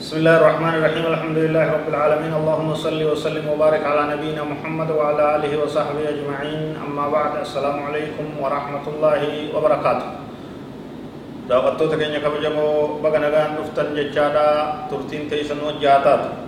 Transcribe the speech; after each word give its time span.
بسم 0.00 0.16
الله 0.16 0.36
الرحمن 0.36 0.74
الرحيم. 0.74 1.04
الحمد 1.06 1.38
لله 1.38 1.64
رب 1.72 1.86
العالمين. 1.88 2.32
اللهم 2.40 2.74
صل 2.74 3.00
وسلم 3.02 3.44
وبارك 3.52 3.82
على 3.82 4.02
نبينا 4.14 4.42
محمد 4.44 4.90
وعلى 4.90 5.36
آله 5.36 5.52
وصحبه 5.64 6.04
أجمعين. 6.14 6.78
أما 6.86 7.08
بعد 7.08 7.32
السلام 7.42 7.82
عليكم 7.82 8.26
ورحمة 8.42 8.84
الله 8.94 9.22
وبركاته. 9.56 10.08
keenya 11.44 12.20
kabajamoo 12.24 13.04
baga 13.04 13.18
nagaan 13.20 13.60
dhuftan 13.60 13.92
jechaadha 13.92 14.88
turtiin 14.88 15.28
teessan 15.28 15.60
wajjaataatu 15.60 16.43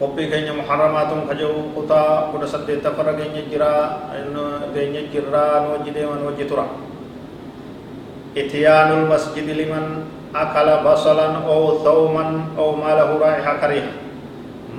qophii 0.00 0.28
keenya 0.32 0.52
muharramaatuun 0.58 1.28
kajahu 1.28 1.60
kutaa 1.76 2.32
kudha 2.32 2.46
saddeettaffarra 2.52 3.12
keenya 3.20 3.42
jira 3.50 3.72
keenya 4.74 5.02
jirraa 5.12 5.56
wajji 5.70 5.90
deeman 5.96 6.22
wajji 6.26 6.44
tura 6.50 6.64
itiyaanul 8.34 9.06
masjidi 9.10 9.52
liman 9.60 9.86
akala 10.32 10.80
basalan 10.86 11.42
oo 11.54 11.82
thawman 11.84 12.30
oo 12.56 12.72
maalahu 12.80 13.18
raa'iha 13.22 13.52
kariha 13.62 13.92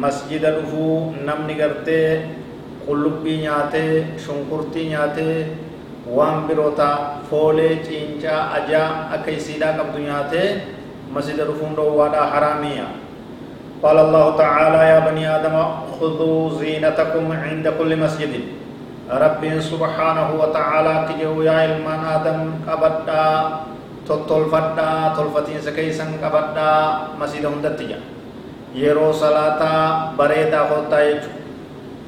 masjida 0.04 0.50
dhufuu 0.58 1.14
namni 1.28 1.54
gartee 1.60 2.24
qullubbii 2.88 3.38
nyaatee 3.46 4.18
shunkurtii 4.24 4.88
nyaatee 4.96 5.38
waan 6.18 6.48
biroota 6.48 6.90
foolee 7.30 7.76
ciincaa 7.86 8.42
ajaa 8.58 8.90
akka 9.20 9.32
isiidhaa 9.38 9.74
qabdu 9.80 10.00
nyaatee 10.08 10.50
masjida 11.14 11.44
dhufuun 11.50 11.76
dhoowwaadhaa 11.78 12.28
haraamiya 12.34 12.86
قال 13.82 13.98
الله 13.98 14.26
تعالى 14.38 14.80
يا 14.94 15.00
بني 15.10 15.24
آدم 15.36 15.56
خذوا 15.98 16.50
زينتكم 16.62 17.26
عند 17.32 17.66
كل 17.78 17.92
مسجد. 17.98 18.34
رب 19.12 19.44
سبحانه 19.60 20.30
وتعالى 20.42 20.94
كجو 21.10 21.42
يا 21.42 21.52
علمان 21.52 22.02
آدم 22.16 22.40
قبدا 22.70 23.26
تطلفدا 24.08 24.92
تلفتين 25.18 25.60
سكيسا 25.68 26.06
قبدا 26.24 26.72
مسجد 27.20 27.44
هندتجا 27.46 28.00
يرو 28.76 29.12
صلاة 29.12 29.62
بريدا 30.16 30.60
خوتا 30.70 31.00
يجو. 31.10 31.32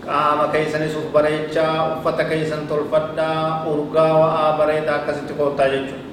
qaama 0.03 0.51
keeysanis 0.51 0.95
uf 0.99 1.07
bareechaa 1.15 1.95
uffata 1.95 2.27
keeysan 2.27 2.67
tolfadhaa 2.67 3.63
urgaa 3.71 4.13
wa'aa 4.21 4.49
bareedaa 4.59 4.95
akkasitti 4.99 5.33
koottaa 5.39 5.67
jechuudha 5.71 6.03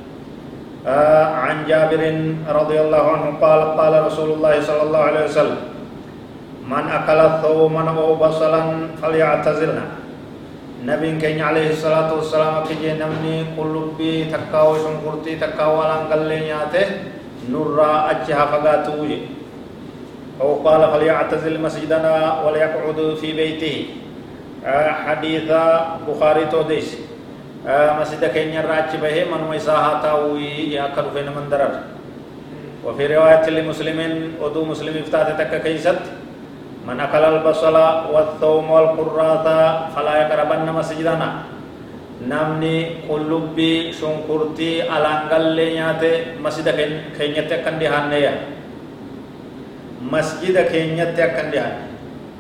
عن 0.86 1.56
جابر 1.69 2.03
رضي 2.48 2.81
الله 2.81 3.05
عنه 3.12 3.27
قال 3.41 3.61
قال 3.77 4.06
رسول 4.06 4.31
الله 4.31 4.61
صلى 4.61 4.83
الله 4.83 4.98
عليه 4.98 5.25
وسلم 5.25 5.61
من 6.70 6.84
أكل 6.89 7.42
ثوما 7.42 7.91
أو 7.98 8.14
بصلا 8.14 8.62
فليعتزلنا. 9.03 9.83
نبي 10.81 11.20
كين 11.20 11.41
عليه 11.45 11.77
الصلاة 11.77 12.08
والسلام 12.14 12.64
كي 12.64 12.97
نمني 12.97 13.53
قلبي 13.58 14.33
تكاو 14.33 14.81
شنكرتي 14.81 15.36
تكاو 15.36 15.83
لانقل 15.83 16.28
نياته 16.28 16.86
نرى 17.53 17.92
أجها 18.11 18.45
فقاتوجي 18.46 19.19
أو 20.40 20.64
قال 20.64 20.80
فليعتزل 20.92 21.61
مسجدنا 21.61 22.40
وليقعد 22.46 23.17
في 23.20 23.33
بيته. 23.33 23.77
حديث 25.05 25.52
بخاري 26.08 26.45
توديش 27.65 27.98
مسجد 28.02 28.23
كينيا 28.30 28.61
راجي 28.61 28.98
به 29.02 29.15
من 29.31 29.42
ويساها 29.49 30.02
تاوي 30.03 30.70
يا 30.70 30.93
كرفين 30.95 31.26
من 31.33 31.49
درر 31.49 31.73
وفي 32.86 33.03
رواية 33.15 33.49
لمسلمين 33.49 34.37
ودو 34.42 34.65
مسلم 34.65 34.93
افتات 35.02 35.27
تك 35.42 35.53
كيست 35.65 36.02
من 36.87 36.99
أكل 36.99 37.23
البصل 37.33 37.76
والثوم 38.14 38.65
والقراط 38.71 39.48
فلا 39.95 40.14
يقربن 40.21 40.67
مسجدنا 40.73 41.30
namni 42.15 43.03
qullubbii 43.11 43.92
shunkurtii 43.92 44.87
alaangallee 44.87 45.76
nyaate 45.76 46.39
masjida 46.39 46.71
keenyatti 47.17 47.53
akkan 47.59 47.76
dhihaanne 47.76 48.17
ya 48.23 48.31
masjida 49.99 50.64
keenyatti 50.71 51.21
akkan 51.21 51.52
dhihaanne 51.52 51.86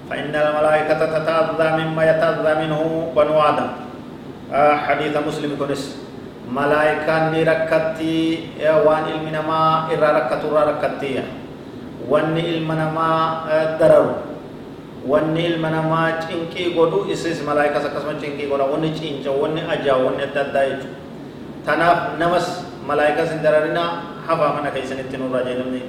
فإن 0.09 0.29
الملائكة 0.35 1.01
تتأذى 1.17 1.67
مما 1.81 2.03
يتأذى 2.05 2.51
منه 2.61 2.81
بنو 3.17 3.35
آدم 3.41 3.69
حديث 4.52 5.14
مسلم 5.14 5.50
كنس 5.58 5.82
ملائكة 6.50 7.30
ركتي 7.30 8.18
وان 8.58 9.02
علم 9.06 9.26
نما 9.30 9.86
إرى 9.94 10.08
ركت 10.18 10.42
را 10.50 10.62
ركتي 10.74 11.22
وان 12.10 12.34
علم 12.34 12.66
نما 12.66 13.10
درر 13.78 14.06
وان 15.06 15.38
علم 15.38 15.62
نما 15.66 16.02
چنكي 16.26 16.74
malaayika 17.46 17.78
akkasuma 17.78 18.18
cinkii 18.18 18.50
godha 18.50 18.66
wanni 18.66 18.90
cinca 18.90 19.30
wanni 19.30 19.62
ajaa 19.62 19.96
wanni 20.02 20.22
adda 20.26 20.40
addaa 20.50 20.66
jechuudha 20.66 20.98
tanaaf 21.66 22.18
namas 22.18 22.66
malaayika 22.86 23.26
sin 23.30 23.42
dararina 23.42 24.02
hafaa 24.26 24.58
mana 24.58 24.70
keessanitti 24.74 25.16
nurraa 25.16 25.46
jedhamne 25.46 25.82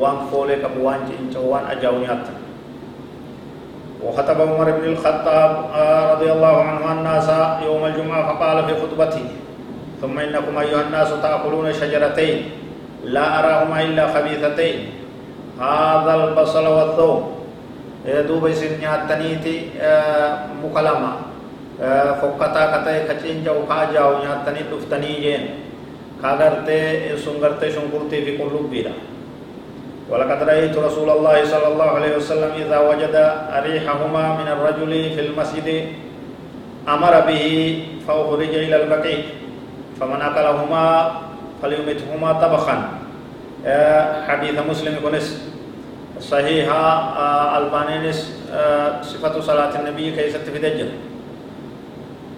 waan 0.00 0.28
foolee 0.28 0.60
qabu 0.60 0.84
waan 0.84 1.08
cinca 1.08 1.40
waan 1.40 1.64
ajaa'u 1.72 2.04
nyaattan 2.04 2.36
وخطب 4.02 4.40
عمر 4.40 4.68
بن 4.70 4.84
الخطاب 4.92 5.52
رضي 6.12 6.28
الله 6.32 6.56
عنه 6.62 6.84
الناس 6.92 7.28
يوم 7.64 7.82
الجمعة 7.86 8.20
فقال 8.28 8.56
في 8.66 8.72
خطبته 8.82 9.26
ثم 10.02 10.18
إنكم 10.18 10.58
أيها 10.58 10.82
الناس 10.90 11.10
تأكلون 11.22 11.72
شجرتين 11.72 12.38
لا 13.04 13.26
أراهما 13.38 13.82
إلا 13.82 14.04
خبيثتين. 14.14 14.78
هذا 15.60 16.14
البصل 16.14 16.66
والثوم 16.66 17.20
دوب 18.26 18.46
اسم 18.46 18.82
نياتنيتي 18.82 19.56
مكلمة 20.64 21.12
فكتا 22.18 22.62
كتاي 22.72 22.98
كچين 23.06 23.46
جو 23.46 23.62
كاجاو 23.70 24.10
نياتني 24.22 24.60
دفتني 24.70 25.12
جين 25.22 25.42
كاغرتي 26.22 26.80
سنگرتي 27.18 27.66
شنكرتي 27.70 28.18
في 28.24 28.32
قلوب 28.38 28.70
بيرا. 28.70 28.94
ولقد 30.10 30.42
رأيت 30.42 30.76
رسول 30.76 31.10
الله 31.10 31.44
صلى 31.44 31.66
الله 31.72 31.88
عليه 31.90 32.12
وسلم 32.16 32.50
إذا 32.66 32.78
وجد 32.78 33.14
ريحهما 33.62 34.24
من 34.38 34.48
الرجل 34.48 34.92
في 35.14 35.20
المسجد 35.20 35.68
أمر 36.88 37.20
به 37.20 37.44
فأخرج 38.08 38.52
إلى 38.54 38.76
البقيع 38.82 39.18
فمن 40.00 40.20
أكلهما 40.22 40.84
فليمتهما 41.62 42.32
طبخا. 42.32 42.76
حديث 44.28 44.56
مسلم 44.70 44.94
كنس 44.98 45.26
صحيحة 46.20 46.82
البانينس 47.58 48.18
صفة 49.02 49.34
صلاة 49.40 49.72
النبي 49.78 50.10
كيف 50.10 50.36
في 50.36 50.58
دجل 50.58 50.90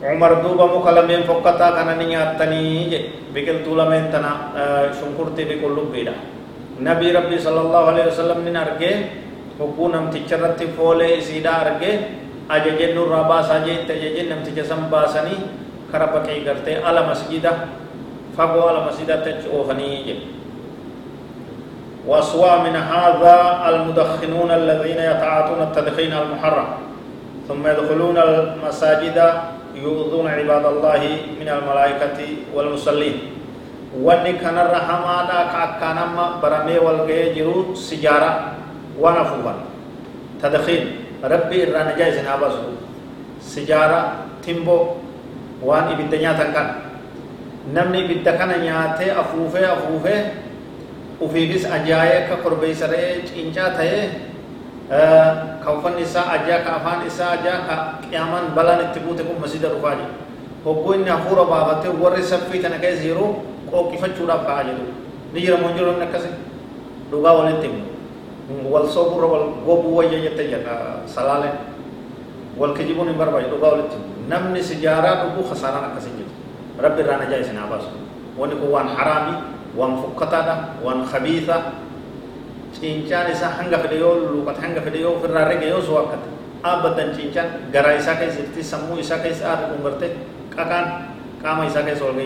عمر 0.05 0.33
دوبا 0.45 0.67
مكلمين 0.79 1.23
فقطا 1.25 1.71
كان 1.71 1.99
نياتني 1.99 3.01
بكل 3.35 3.65
طولمين 3.65 4.13
تنا 4.13 4.33
شنكرتي 5.01 5.45
بكل 5.45 5.77
نبي 6.81 7.07
ربي 7.13 7.39
صلى 7.39 7.61
الله 7.61 7.83
عليه 7.91 8.05
وسلم 8.07 8.39
من 8.43 8.57
أرجع 8.57 8.93
وكون 9.61 9.93
نم 9.93 10.07
تجرت 10.11 10.61
فولي 10.79 11.21
سيدا 11.21 11.51
أرجع 11.61 11.93
أججن 12.51 12.95
نور 12.95 13.09
رباس 13.09 13.51
أجج 13.51 13.87
تججن 13.89 14.27
نم 14.33 14.41
تجسم 14.47 14.91
باسني 14.91 15.37
خراب 15.95 16.27
كي 16.27 16.43
کرتے 16.43 16.83
على 16.83 17.01
مسجدة 17.07 17.53
فقو 18.37 18.61
على 18.69 18.81
مسجدة 18.91 19.17
تجوفني 19.23 20.15
وأسوأ 22.07 22.57
من 22.67 22.77
هذا 22.77 23.37
المدخنون 23.69 24.51
الذين 24.51 24.99
يتعاطون 24.99 25.61
التدخين 25.63 26.13
المحرم 26.13 26.67
ثم 27.49 27.67
يدخلون 27.67 28.17
المساجد 28.19 29.19
يؤذون 29.75 30.27
عباد 30.29 30.65
الله 30.67 31.03
من 31.41 31.49
الملائكة 31.49 32.19
والمصلين 32.55 33.17
wanni 34.03 34.35
kanarra 34.43 34.81
hamaadha 34.83 35.39
ka 35.55 35.59
akkaan 35.71 35.99
amma 35.99 36.43
baramee 36.43 36.79
wal 36.83 37.07
ga'ee 37.07 37.31
jiru 37.35 37.77
sijaara 37.79 38.59
waan 38.99 39.23
afuufan 39.23 39.59
tadkiin 40.43 40.85
rabbi 41.23 41.63
irraa 41.63 41.85
najaa 41.95 42.09
isin 42.11 42.27
haa 42.27 42.39
baasu 42.43 42.75
sijaara 43.39 44.27
timboo 44.43 44.99
waan 45.63 45.95
ibidda 45.95 46.19
nyaatan 46.19 46.51
kan 46.51 46.69
namni 47.71 48.03
ibidda 48.05 48.33
kana 48.35 48.59
nyaatee 48.59 49.11
afuufee 49.15 49.67
afuufee 49.67 50.21
ufiifis 51.21 51.65
ajaa'ee 51.71 52.27
akka 52.27 52.37
korbeessa 52.43 52.87
re'ee 52.91 53.23
cincaa 53.31 53.71
ta'ee 53.79 54.35
كوفن 55.65 55.97
إساء 55.97 56.29
أجاك 56.45 56.67
أفان 56.69 57.09
إساء 57.09 57.41
أجاك 63.73 63.91
قيامان 63.91 64.13
بلان 64.13 64.15
اتبوتكم 64.15 64.15
مسجد 64.15 64.31
رفاجي 64.31 64.71
هو 64.71 64.89
إني 64.93 65.25
أخور 65.25 65.25
بابته 65.25 65.25
ورسل 65.25 65.25
في 65.25 65.31
تنكي 65.31 65.31
زيرو 65.31 65.33
قوكي 65.33 65.33
فجورا 65.33 65.33
فاجدو 65.33 65.35
نجر 65.35 65.55
منجر 65.65 65.87
نكسي 66.01 66.31
دوغا 67.11 67.31
ولتم 67.33 67.75
والصبر 68.71 69.25
والغوب 69.25 69.85
ويجي 69.85 70.29
تجا 70.29 70.59
سلالة 71.07 71.53
والكجبون 72.59 73.09
بربا 73.19 73.43
دوغا 73.43 73.73
ولتم 73.73 74.03
نمني 74.31 74.63
سجارة 74.63 75.11
دوغو 75.23 75.43
خسارة 75.51 75.95
نكسي 75.95 76.11
ربي 76.83 77.03
رانا 77.03 77.31
جاي 77.31 77.45
سناباس 77.45 77.83
ونكو 78.39 78.67
وان 78.71 78.89
حرامي 78.89 79.35
وان 79.77 79.97
فقطادا 79.97 80.55
وان 80.85 81.05
خبيثة 81.05 81.63
cincaan 82.75 83.31
isaa 83.31 83.55
hanga 83.55 83.79
fedhe 83.79 84.03
yoo 84.03 84.35
luuqate 84.35 84.59
hanga 84.59 84.83
fedhe 84.83 84.99
yoo 85.01 85.15
ofirraa 85.17 85.47
rege 85.47 85.71
yoo 85.71 85.79
soo 85.79 85.99
akkate 86.03 86.27
aabbadan 86.63 87.15
cincaan 87.15 87.71
garaa 87.73 87.95
isaa 88.01 88.19
keessatti 88.19 88.65
sammuu 88.67 88.99
isaa 88.99 89.19
keessa 89.23 89.47
aada 89.51 89.71
dhungarte 89.71 90.11
qaqaan 90.57 91.14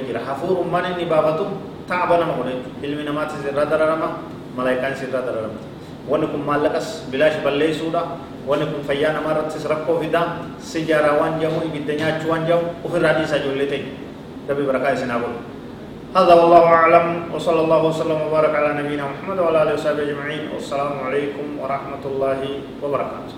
jira 0.07 0.21
hafuurummaan 0.23 0.93
inni 0.93 1.05
baafatu 1.11 1.45
taaba 1.89 2.19
nama 2.19 2.33
godhe 2.39 2.55
ilmi 2.83 3.03
namaatis 3.05 3.43
irraa 3.51 3.67
dararama 3.67 4.09
malaayikaan 4.57 4.95
irraa 4.95 5.27
dararamti 5.27 5.65
wanni 6.09 6.27
kun 6.31 6.43
maallaqas 6.47 7.05
bilaash 7.11 7.43
balleessuudha 7.45 8.03
wanni 8.47 8.67
kun 8.71 8.83
fayyaa 8.87 9.13
namaa 9.19 9.33
irrattis 9.35 9.69
rakkoo 9.69 9.99
fidaa 10.01 10.27
sijaaraa 10.63 11.19
waan 11.21 11.41
jahu 11.43 11.67
ibidda 11.69 11.95
nyaachuu 12.01 12.31
waan 12.31 12.47
jahu 12.47 12.63
ofirraa 12.87 13.15
dhiisaa 13.19 13.43
ijoollee 13.43 13.69
ta'e 13.73 13.83
rabbi 14.49 14.69
barakaa 14.73 14.97
isinaa 14.99 15.23
godhu 15.27 15.59
هذا 16.17 16.35
والله 16.35 16.65
أعلم 16.65 17.07
وصلى 17.37 17.61
الله 17.61 17.81
وسلم 17.85 18.19
وبارك 18.27 18.53
على 18.55 18.81
نبينا 18.81 19.05
محمد 19.13 19.39
وعلى 19.45 19.63
آله 19.63 19.75
وصحبه 19.77 20.03
أجمعين 20.09 20.49
والسلام 20.57 20.93
عليكم 21.05 21.47
ورحمة 21.61 22.03
الله 22.05 22.41
وبركاته 22.83 23.35